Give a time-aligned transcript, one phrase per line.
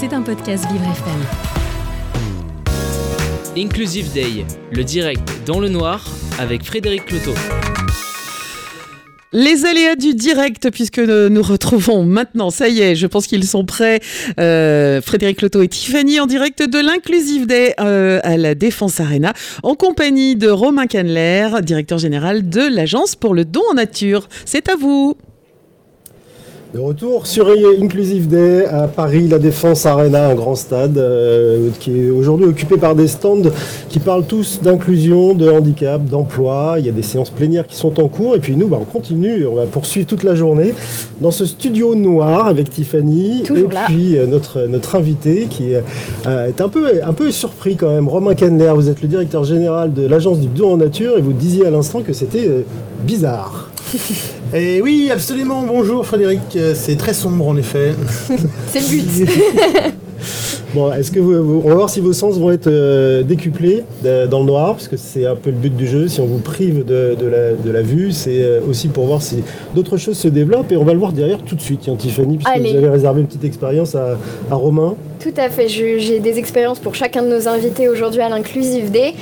[0.00, 1.20] C'est un podcast Vivre FM.
[3.54, 6.06] Inclusive Day, le direct dans le noir
[6.38, 7.34] avec Frédéric Cloteau.
[9.32, 13.66] Les aléas du direct, puisque nous retrouvons maintenant, ça y est, je pense qu'ils sont
[13.66, 14.00] prêts.
[14.40, 19.34] Euh, Frédéric Loto et Tiffany en direct de l'Inclusive Day euh, à la Défense Arena,
[19.62, 24.30] en compagnie de Romain Canler, directeur général de l'Agence pour le don en nature.
[24.46, 25.14] C'est à vous.
[26.72, 27.48] De retour sur
[27.82, 32.76] Inclusive Day à Paris, la Défense Arena, un grand stade euh, qui est aujourd'hui occupé
[32.76, 33.42] par des stands
[33.88, 36.76] qui parlent tous d'inclusion, de handicap, d'emploi.
[36.78, 38.84] Il y a des séances plénières qui sont en cours et puis nous, bah, on
[38.84, 40.72] continue, on va poursuivre toute la journée
[41.20, 46.60] dans ce studio noir avec Tiffany et puis euh, notre, notre invité qui euh, est
[46.60, 48.06] un peu, un peu surpris quand même.
[48.06, 51.32] Romain Kenler, vous êtes le directeur général de l'agence du don en nature et vous
[51.32, 52.48] disiez à l'instant que c'était
[53.02, 53.70] bizarre.
[54.52, 55.62] Et oui, absolument.
[55.62, 56.40] Bonjour Frédéric.
[56.74, 57.94] C'est très sombre en effet.
[58.66, 59.30] C'est le but.
[60.74, 64.26] bon, est-ce que vous, on va voir si vos sens vont être euh, décuplés euh,
[64.26, 66.08] dans le noir, parce que c'est un peu le but du jeu.
[66.08, 67.16] Si on vous prive de,
[67.70, 69.44] la, vue, c'est euh, aussi pour voir si
[69.74, 70.72] d'autres choses se développent.
[70.72, 73.28] Et on va le voir derrière tout de suite, Tiffany, puisque vous avez réservé une
[73.28, 74.18] petite expérience à,
[74.50, 74.96] à Romain.
[75.20, 75.68] Tout à fait.
[75.68, 79.14] J'ai des expériences pour chacun de nos invités aujourd'hui à l'Inclusive Day.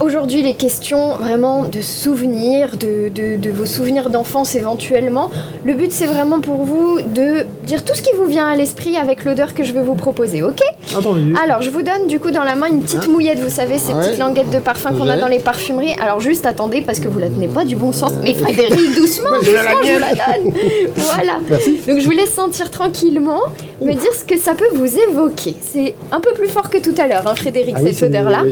[0.00, 5.30] Aujourd'hui, les questions vraiment de souvenirs, de, vos souvenirs d'enfance éventuellement.
[5.62, 8.96] Le but, c'est vraiment pour vous de dire tout ce qui vous vient à l'esprit
[8.96, 10.62] avec l'odeur que je vais vous proposer, ok?
[10.96, 11.34] Entendu.
[11.44, 13.76] Alors, je vous donne du coup dans la main une petite hein mouillette, vous savez,
[13.76, 15.94] ces petites languettes de parfum qu'on a dans les parfumeries.
[16.00, 18.12] Alors, juste attendez, parce que vous la tenez pas du bon sens.
[18.22, 20.54] Mais Frédéric, doucement, doucement, je vous la donne.
[20.96, 21.40] voilà.
[21.86, 23.40] Donc, je vous laisse sentir tranquillement,
[23.82, 25.56] me dire ce que ça peut vous évoquer.
[25.60, 28.44] C'est un peu plus fort que tout à l'heure, hein, Frédéric, ah cette odeur-là.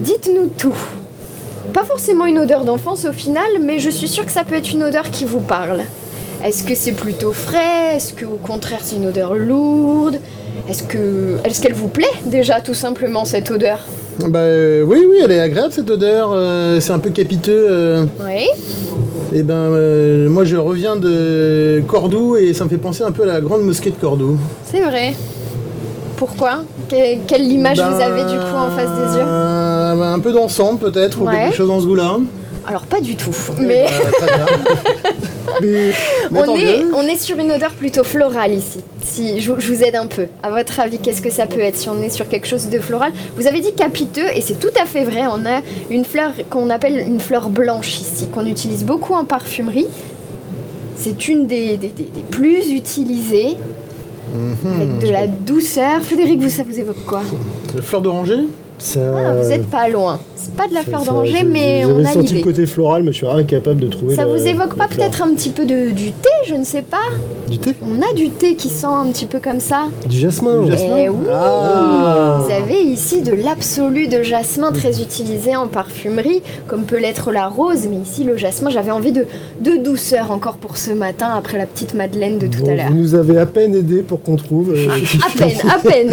[0.00, 0.76] Dites-nous tout.
[1.72, 4.72] Pas forcément une odeur d'enfance au final, mais je suis sûre que ça peut être
[4.72, 5.82] une odeur qui vous parle.
[6.44, 7.96] Est-ce que c'est plutôt frais?
[7.96, 10.18] Est-ce que au contraire c'est une odeur lourde?
[10.68, 13.80] Est-ce que est-ce qu'elle vous plaît déjà tout simplement cette odeur?
[14.18, 16.30] Bah euh, oui oui, elle est agréable cette odeur.
[16.32, 17.66] Euh, c'est un peu capiteux.
[17.68, 18.04] Euh.
[18.20, 18.46] Oui.
[19.32, 23.24] Et eh ben moi je reviens de Cordoue et ça me fait penser un peu
[23.24, 24.38] à la grande mosquée de Cordoue.
[24.64, 25.14] C'est vrai.
[26.16, 26.62] Pourquoi?
[26.88, 29.65] Quelle image vous avez du coup en face des yeux?
[30.02, 32.18] Un peu d'ensemble peut-être, ou quelque chose dans ce goût-là.
[32.66, 33.30] Alors pas du tout,
[33.60, 33.86] mais...
[36.32, 38.80] on, est, on, est, sur une odeur plutôt florale ici.
[39.04, 40.26] Si je, vous aide un peu.
[40.42, 42.80] À votre avis, qu'est-ce que ça peut être si on est sur quelque chose de
[42.80, 43.12] floral?
[43.36, 45.22] Vous avez dit capiteux et c'est tout à fait vrai.
[45.30, 49.86] On a une fleur qu'on appelle une fleur blanche ici, qu'on utilise beaucoup en parfumerie.
[50.96, 51.92] C'est une des, des,
[52.30, 53.56] plus utilisées.
[54.34, 54.72] Mhm.
[54.74, 56.02] avec de la douceur.
[56.02, 57.22] Frédéric, vous, ça vous évoque quoi?
[57.76, 58.40] La fleur d'oranger?
[58.96, 60.20] Ah, vous n'êtes pas loin.
[60.34, 63.16] C'est pas de la fleur d'oranger, mais on a senti le côté floral, mais je
[63.18, 64.14] suis incapable de trouver.
[64.14, 66.98] Ça vous évoque pas peut-être un petit peu de, du thé, je ne sais pas
[67.48, 67.74] Du thé?
[67.82, 69.86] On a du thé qui sent un petit peu comme ça.
[70.08, 70.62] Du jasmin.
[70.62, 70.96] Du jasmin?
[70.98, 71.26] Eh oui.
[71.32, 72.40] Ah.
[72.44, 77.48] Vous avez ici de l'absolu de jasmin très utilisé en parfumerie, comme peut l'être la
[77.48, 79.26] rose, mais ici le jasmin, j'avais envie de,
[79.60, 82.88] de douceur encore pour ce matin après la petite Madeleine de tout à l'heure.
[82.88, 84.74] Vous nous avez à peine aidé pour qu'on trouve.
[84.74, 84.88] Euh,
[85.26, 86.10] à peine, à peine.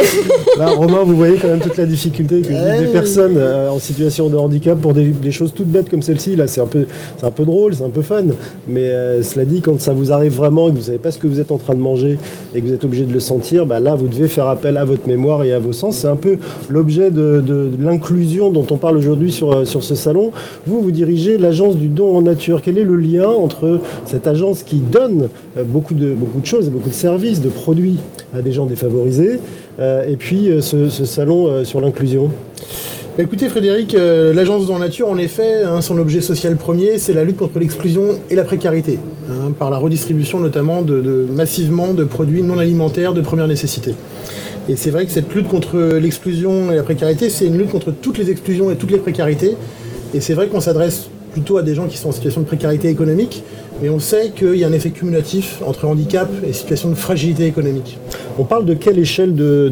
[0.57, 4.37] Là, Romain, vous voyez quand même toute la difficulté des personnes euh, en situation de
[4.37, 6.35] handicap pour des, choses toutes bêtes comme celle-ci.
[6.35, 6.85] Là, c'est un peu,
[7.17, 8.23] c'est un peu drôle, c'est un peu fun.
[8.67, 11.19] Mais euh, cela dit, quand ça vous arrive vraiment et que vous savez pas ce
[11.19, 12.17] que vous êtes en train de manger
[12.53, 14.85] et que vous êtes obligé de le sentir, bah là, vous devez faire appel à
[14.85, 15.97] votre mémoire et à vos sens.
[15.97, 16.37] C'est un peu
[16.69, 17.43] l'objet de,
[17.79, 20.31] l'inclusion dont on parle aujourd'hui sur, euh, sur ce salon.
[20.67, 22.61] Vous, vous dirigez l'agence du don en nature.
[22.61, 25.29] Quel est le lien entre cette agence qui donne
[25.65, 27.97] beaucoup de, beaucoup de choses, beaucoup de services, de produits
[28.35, 29.39] à des gens défavorisés,
[29.79, 32.31] et puis ce, salon sur l'inclusion
[33.15, 36.97] bah, écoutez Frédéric, euh, l'agence dans la nature, en effet, hein, son objet social premier,
[36.97, 38.97] c'est la lutte contre l'exclusion et la précarité,
[39.29, 43.93] hein, par la redistribution notamment de, massivement de produits non alimentaires de première nécessité.
[44.67, 47.91] Et c'est vrai que cette lutte contre l'exclusion et la précarité, c'est une lutte contre
[47.91, 49.57] toutes les exclusions et toutes les précarités.
[50.15, 52.89] Et c'est vrai qu'on s'adresse plutôt à des gens qui sont en situation de précarité
[52.89, 53.43] économique,
[53.83, 57.47] mais on sait qu'il y a un effet cumulatif entre handicap et situation de fragilité
[57.47, 57.97] économique.
[58.39, 59.67] On parle de quelle échelle de,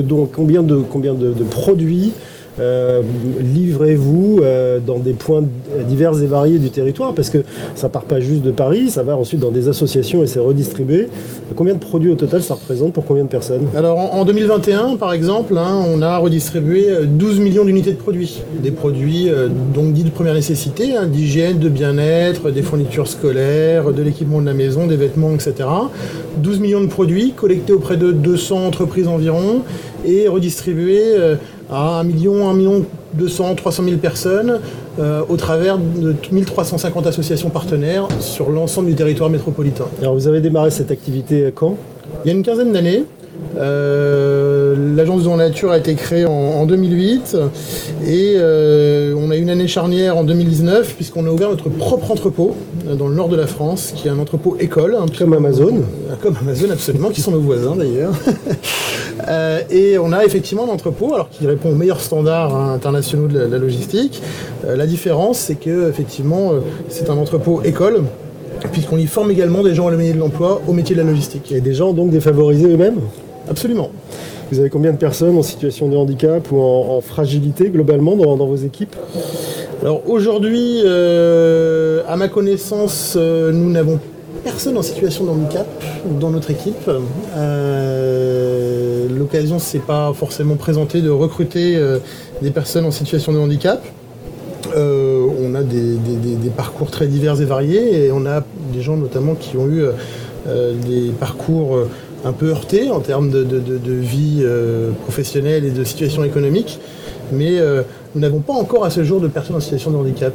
[0.00, 2.12] dons Combien de, combien de produits
[2.58, 3.02] euh,
[3.40, 5.44] livrez-vous euh, dans des points
[5.86, 7.38] divers et variés du territoire Parce que
[7.74, 11.08] ça part pas juste de Paris, ça va ensuite dans des associations et c'est redistribué.
[11.54, 13.66] Combien de produits au total ça représente pour combien de personnes?
[13.76, 18.42] Alors en, 2021, par exemple, hein, on a redistribué 12 millions d'unités de produits.
[18.62, 23.92] Des produits euh, donc dits de première nécessité, hein, d'hygiène, de bien-être, des fournitures scolaires,
[23.92, 25.68] de l'équipement de la maison, des vêtements, etc.
[26.38, 29.62] 12 millions de produits collectés auprès de 200 entreprises environ
[30.06, 31.16] et redistribués
[31.70, 32.84] à 1 million, 1 million
[33.14, 34.60] 200, 300 000 personnes
[34.98, 39.86] euh, au travers de 1350 associations partenaires sur l'ensemble du territoire métropolitain.
[40.00, 41.76] Alors vous avez démarré cette activité quand?
[42.24, 43.04] Il y a une quinzaine d'années.
[43.56, 47.36] L'agence de la nature a été créée en, 2008
[48.06, 48.36] et
[49.16, 52.54] on a eu une année charnière en 2019 puisqu'on a ouvert notre propre entrepôt
[52.98, 54.96] dans le nord de la France qui est un entrepôt école.
[55.18, 55.82] Comme Amazon.
[56.22, 58.12] Comme Amazon absolument, qui sont nos voisins d'ailleurs.
[59.70, 63.38] et on a effectivement un entrepôt alors qui répond aux meilleurs standards hein, internationaux de
[63.38, 64.22] la, logistique.
[64.66, 66.52] la différence c'est que effectivement
[66.88, 68.02] c'est un entrepôt école
[68.72, 71.52] puisqu'on y forme également des gens à de l'emploi, au métier de la logistique.
[71.52, 73.00] Et des gens donc défavorisés eux-mêmes?
[73.48, 73.90] Absolument.
[74.50, 78.56] Vous avez combien de personnes en situation de handicap ou en, fragilité globalement dans, vos
[78.56, 78.94] équipes?
[79.82, 83.98] Alors aujourd'hui, euh, à ma connaissance, euh, nous n'avons
[84.44, 85.66] personne en situation de handicap
[86.20, 86.90] dans notre équipe.
[87.36, 91.76] Euh, l'occasion ne s'est pas forcément présentée de recruter
[92.42, 93.82] des personnes en situation de handicap.
[94.74, 95.98] Euh, on a des,
[96.56, 98.42] parcours très divers et variés et on a
[98.72, 99.84] des gens notamment qui ont eu
[100.46, 101.88] euh, des parcours euh,
[102.24, 104.44] un peu heurtés en termes de, vie
[105.02, 106.80] professionnelle et de situation économique,
[107.32, 107.60] mais
[108.14, 110.32] nous n'avons pas encore à ce jour de personnes en situation de handicap.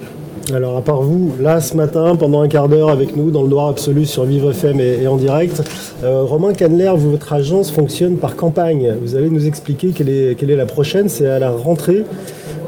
[0.53, 3.49] Alors à part vous, là ce matin, pendant un quart d'heure avec nous, dans le
[3.49, 5.61] noir absolu sur Vivre FM et, en direct,
[6.03, 8.95] Romain Canler, votre agence fonctionne par campagne.
[9.01, 12.03] Vous allez nous expliquer quelle est, quelle est la prochaine, c'est à la rentrée.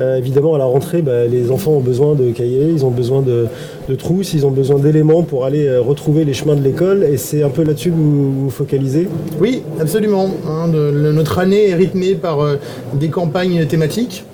[0.01, 3.21] Euh, évidemment, à la rentrée, bah, les enfants ont besoin de cahiers, ils ont besoin
[3.21, 3.47] de,
[3.95, 7.03] trousses, ils ont besoin d'éléments pour aller euh, retrouver les chemins de l'école.
[7.03, 9.07] Et c'est un peu là-dessus que vous vous focalisez?
[9.39, 10.29] Oui, absolument.
[10.47, 12.55] Hein, notre année est rythmée par euh,
[12.93, 14.25] des campagnes thématiques.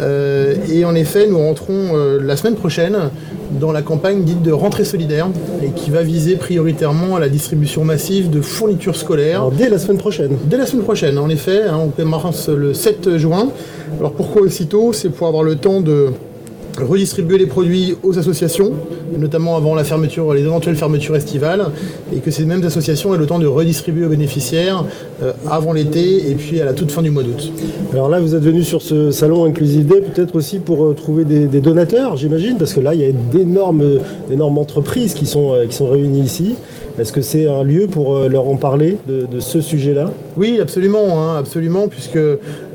[0.00, 2.96] et en effet, nous rentrons la semaine prochaine
[3.50, 5.28] dans la campagne dite de rentrée solidaire
[5.62, 9.50] et qui va viser prioritairement à la distribution massive de fournitures scolaires.
[9.50, 11.62] dès la semaine prochaine Dès la semaine prochaine, en effet.
[11.62, 13.48] Hein, on commence le 7 juin.
[13.98, 14.92] Alors pourquoi aussitôt?
[14.92, 16.12] C'est pour avoir le temps de
[16.82, 18.72] redistribuer les produits aux associations,
[19.16, 21.66] notamment avant la fermeture, les éventuelles fermetures estivales,
[22.14, 24.84] et que ces mêmes associations aient le temps de redistribuer aux bénéficiaires
[25.22, 27.52] euh, avant l'été et puis à la toute fin du mois d'août.
[27.92, 31.60] Alors là, vous êtes venu sur ce salon Inclusive peut-être aussi pour euh, trouver des,
[31.60, 34.00] donateurs, j'imagine, parce que là, il y a d'énormes,
[34.58, 36.54] entreprises euh, qui sont réunies ici.
[36.98, 40.10] Est-ce que c'est un lieu pour euh, leur en parler de, ce sujet-là?
[40.36, 42.18] Oui, absolument, hein, absolument, puisque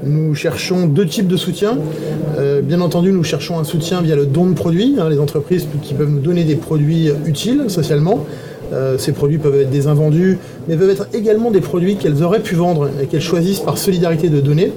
[0.03, 1.77] nous cherchons deux types de soutien.
[2.37, 5.67] Euh, bien entendu, nous cherchons un soutien via le don de produits, hein, les entreprises
[5.81, 8.25] qui peuvent nous donner des produits utiles socialement.
[8.71, 10.37] Euh, ces produits peuvent être des invendus,
[10.67, 14.29] mais peuvent être également des produits qu'elles auraient pu vendre et qu'elles choisissent par solidarité
[14.29, 14.71] de donner.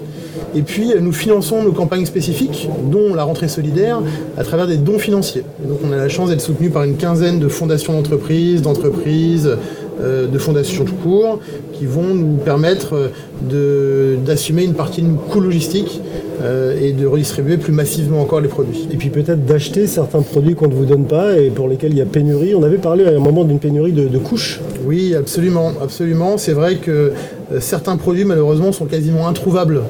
[0.55, 4.01] Et puis, nous finançons nos campagnes spécifiques, dont la rentrée solidaire,
[4.37, 5.45] à travers des dons financiers.
[5.67, 9.57] donc, on a la chance d'être soutenu par une quinzaine de fondations d'entreprises, d'entreprises,
[10.03, 11.41] euh, de fondations tout court,
[11.73, 13.11] qui vont nous permettre
[13.51, 16.03] euh, d'assumer une partie de nos coûts logistiques
[16.43, 18.87] euh, et de redistribuer plus massivement encore les produits.
[18.93, 21.99] Et puis peut-être d'acheter certains produits qu'on ne vous donne pas et pour lesquels il
[21.99, 22.55] y a pénurie.
[22.55, 24.61] On avait parlé à un moment d'une pénurie de, couches.
[24.85, 26.37] Oui, absolument, absolument.
[26.37, 27.13] C'est vrai que
[27.61, 29.81] certains produits malheureusement sont quasiment introuvables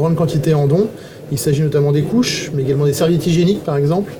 [0.00, 0.88] grande quantité en don.
[1.32, 4.12] Il s'agit notamment des couches, mais également des serviettes hygiéniques par exemple.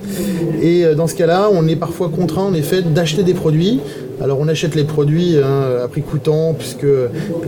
[0.63, 3.81] Et dans ce cas-là, on est parfois contraint en effet d'acheter des produits
[4.23, 6.87] alors on achète les produits hein, à prix coûtant puisque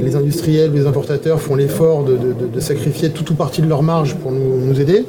[0.02, 4.32] les industriels, les importateurs font l'effort de, sacrifier tout ou partie de leur marge pour
[4.32, 5.04] nous, aider.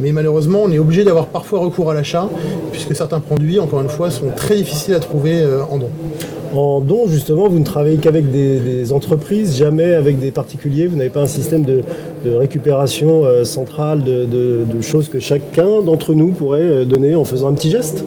[0.00, 2.28] Mais malheureusement, on est obligé d'avoir parfois recours à l'achat,
[2.72, 5.90] puisque certains produits, encore une fois, sont très difficiles à trouver euh, en don.
[6.54, 10.86] En don, justement, vous ne travaillez qu'avec des, entreprises, jamais avec des particuliers.
[10.86, 11.82] Vous n'avez pas un système de,
[12.24, 17.54] récupération euh, centrale de, choses que chacun d'entre nous pourrait euh, donner en faisant un
[17.54, 18.04] petit geste?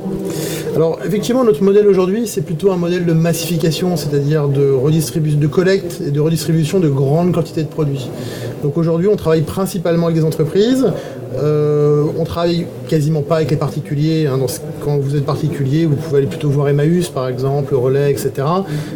[0.75, 4.73] Alors effectivement, notre modèle aujourd'hui, c'est plutôt un modèle de massification, c'est-à-dire de,
[5.35, 8.09] de collecte et de redistribution de grandes quantités de produits.
[8.63, 10.85] Donc aujourd'hui, on travaille principalement avec des entreprises.
[11.37, 14.27] Euh, on travaille quasiment pas avec les particuliers.
[14.27, 14.37] Hein.
[14.83, 18.31] quand vous êtes particulier, vous pouvez aller plutôt voir Emmaüs, par exemple, Relais, etc.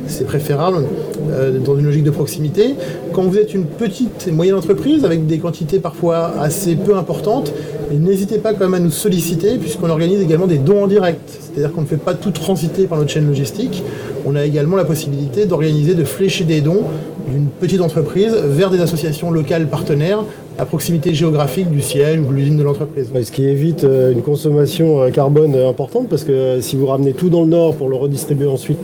[0.07, 0.86] C'est préférable
[1.31, 2.75] euh, dans une logique de proximité.
[3.13, 7.53] Quand vous êtes une petite et moyenne entreprise avec des quantités parfois assez peu importantes,
[7.91, 11.22] n'hésitez pas quand même à nous solliciter puisqu'on organise également des dons en direct.
[11.29, 13.81] C'est-à-dire qu'on ne fait pas tout transiter par notre chaîne logistique.
[14.25, 16.84] On a également la possibilité d'organiser, de flécher des dons
[17.27, 20.24] d'une petite entreprise vers des associations locales partenaires
[20.58, 23.10] à proximité géographique du siège ou de l'usine de l'entreprise.
[23.13, 27.13] Ce qui évite euh, une consommation euh, carbone euh, importante parce que si vous ramenez
[27.13, 28.79] tout dans le nord pour le redistribuer ensuite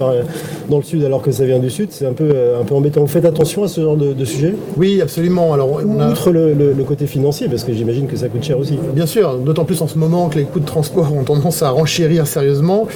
[0.69, 3.01] dans le sud alors que ça vient du sud, c'est un peu, un peu embêtant.
[3.01, 4.53] Vous faites attention à ce genre de, sujet?
[4.77, 5.53] Oui, absolument.
[5.53, 8.77] Alors, Outre le, côté financier, parce que j'imagine que ça coûte cher aussi.
[8.93, 11.69] Bien sûr, d'autant plus en ce moment que les coûts de transport ont tendance à
[11.69, 12.87] renchérir sérieusement.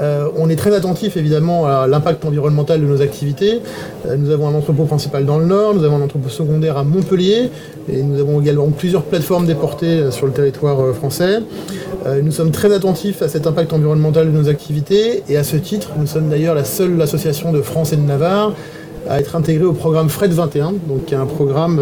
[0.00, 3.60] Euh, on est très attentif évidemment à l'impact environnemental de nos activités.
[4.06, 6.84] Euh, nous avons un entrepôt principal dans le nord, nous avons un entrepôt secondaire à
[6.84, 7.50] Montpellier
[7.90, 11.40] et nous avons également plusieurs plateformes déportées euh, sur le territoire français.
[12.22, 15.90] nous sommes très attentifs à cet impact environnemental de nos activités et à ce titre,
[15.98, 18.52] nous sommes d'ailleurs la seule association de France et de Navarre
[19.08, 21.80] à être intégrés au programme FRED 21, donc qui est un programme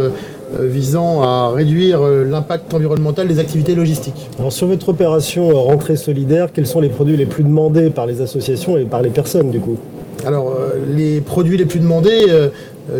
[0.61, 4.29] visant à réduire l'impact environnemental des activités logistiques.
[4.39, 8.21] Alors sur votre opération Rentrée solidaire, quels sont les produits les plus demandés par les
[8.21, 9.77] associations et par les personnes du coup?
[10.25, 10.57] Alors,
[10.89, 12.27] les produits les plus demandés,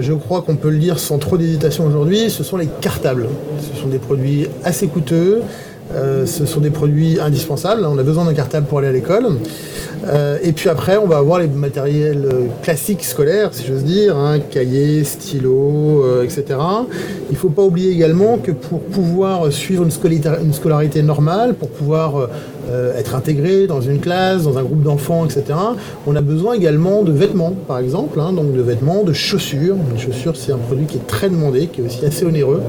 [0.01, 3.27] je crois qu'on peut le dire sans trop d'hésitation aujourd'hui, ce sont les cartables.
[3.61, 5.43] Ce sont des produits assez coûteux,
[5.95, 7.85] euh, ce sont des produits indispensables.
[7.85, 9.27] On a besoin d'un cartable pour aller à l'école.
[10.07, 14.17] Euh, et puis après, on va avoir les matériels euh, classiques scolaires, si j'ose dire,
[14.17, 16.45] hein, cahiers, stylos, etc.
[17.31, 19.91] Il ne faut pas oublier également que pour pouvoir suivre une
[20.53, 22.29] scolarité, normale, pour pouvoir
[22.97, 25.59] être intégré dans une classe, dans un groupe d'enfants, etc.,
[26.07, 29.77] on a besoin également de vêtements, par exemple, hein, donc de vêtements, de chaussures.
[29.95, 32.61] Les chaussures, c'est un produit qui est très demandé, qui est aussi assez onéreux.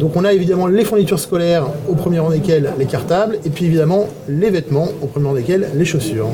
[0.00, 3.66] Donc on a évidemment les fournitures scolaires, au premier rang desquelles les cartables, et puis
[3.66, 6.28] évidemment les vêtements, au premier rang desquels les chaussures.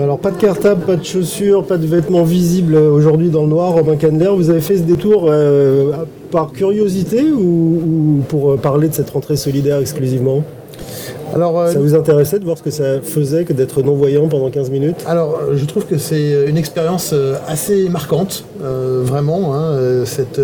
[0.00, 3.72] alors pas de cartable, pas de chaussures, pas de vêtements visibles aujourd'hui dans le noir.
[3.72, 5.92] Robin Candler, vous avez fait ce détour euh,
[6.30, 10.42] par curiosité ou, pour euh, parler de cette rentrée solidaire exclusivement?
[11.34, 14.50] Alors, euh, ça vous intéressait de voir ce que ça faisait que d'être non-voyant pendant
[14.50, 15.04] 15 minutes?
[15.06, 17.14] Alors, je trouve que c'est une expérience
[17.48, 20.40] assez marquante, vraiment, hein, cette,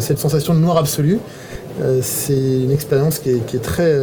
[0.00, 1.18] cette sensation de noir absolu.
[1.82, 3.94] Euh, c'est une expérience qui est, très,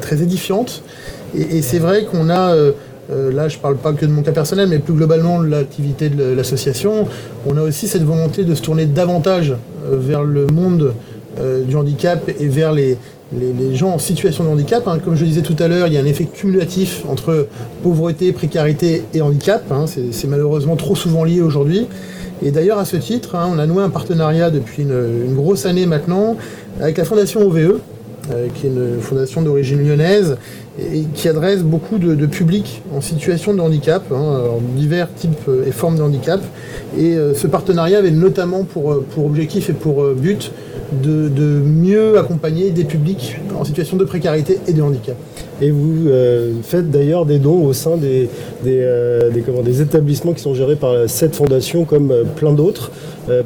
[0.00, 0.82] très édifiante.
[1.36, 2.72] Et, c'est vrai qu'on a, euh,
[3.10, 5.48] euh, là je ne parle pas que de mon cas personnel, mais plus globalement de
[5.48, 7.06] l'activité de l'association,
[7.46, 9.54] on a aussi cette volonté de se tourner davantage
[9.90, 10.92] vers le monde
[11.66, 12.98] du handicap et vers les,
[13.32, 14.86] les, gens en situation de handicap.
[14.86, 14.98] Hein.
[15.04, 17.46] Comme je disais tout à l'heure, il y a un effet cumulatif entre
[17.82, 19.64] pauvreté, précarité et handicap.
[19.70, 19.84] Hein.
[19.86, 21.86] C'est malheureusement trop souvent lié aujourd'hui.
[22.42, 25.86] Et d'ailleurs, à ce titre, hein, on a noué un partenariat depuis une, grosse année
[25.86, 26.36] maintenant
[26.80, 27.80] avec la Fondation OVE,
[28.30, 30.36] euh, qui est une fondation d'origine lyonnaise
[30.78, 34.04] et qui adresse beaucoup de, publics en situation de handicap,
[34.76, 36.40] divers types et formes de handicap.
[36.96, 40.52] Et euh, ce partenariat avait notamment pour, objectif et pour euh, but
[40.92, 45.16] de, mieux accompagner des publics en situation de précarité et de handicap.
[45.60, 48.28] Et vous euh, faites d'ailleurs des dons au sein des,
[48.62, 49.30] des, euh,
[49.64, 52.90] des, établissements qui sont gérés par cette fondation comme euh, plein d'autres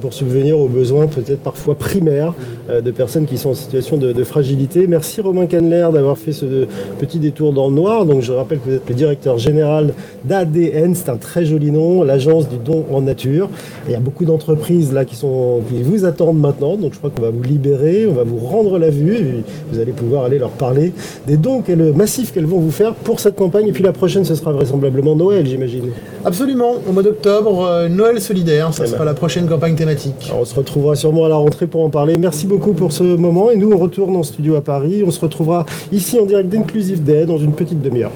[0.00, 2.34] pour subvenir aux besoins peut-être parfois primaires
[2.72, 4.86] de personnes qui sont en situation de, fragilité.
[4.86, 6.68] Merci Romain Canler d'avoir fait ce
[7.00, 8.06] petit détour dans le noir.
[8.06, 9.92] Donc je rappelle que vous êtes le directeur général
[10.24, 13.50] d'ADN, c'est un très joli nom, l'agence du don en nature.
[13.88, 17.10] il y a beaucoup d'entreprises là qui, sont, qui vous attendent maintenant, donc je crois
[17.10, 20.38] qu'on va vous libérer, on va vous rendre la vue et vous allez pouvoir aller
[20.38, 20.92] leur parler
[21.26, 21.60] des dons
[22.02, 23.68] massif qu'elles vont vous faire pour cette campagne.
[23.68, 25.92] Et puis la prochaine, ce sera vraisemblablement Noël, j'imagine.
[26.24, 29.04] Absolument, au mois d'octobre, euh, Noël solidaire, ça eh sera ben.
[29.04, 30.32] la prochaine campagne thématique.
[30.36, 32.16] on se retrouvera sûrement à la rentrée pour en parler.
[32.18, 33.52] Merci beaucoup pour ce moment.
[33.52, 35.04] Et nous, on retourne en studio à Paris.
[35.06, 38.10] On se retrouvera ici en direct d'Inclusive Day dans une petite demi-heure.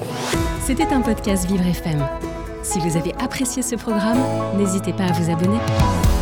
[0.65, 2.03] C'était un podcast Vivre FM.
[2.63, 4.19] Si vous avez apprécié ce programme,
[4.57, 6.16] n'hésitez pas à vous abonner.